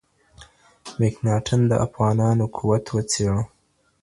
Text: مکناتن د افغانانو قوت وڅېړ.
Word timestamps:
مکناتن 0.99 1.61
د 1.67 1.71
افغانانو 1.85 2.45
قوت 2.57 2.83
وڅېړ. 2.93 3.35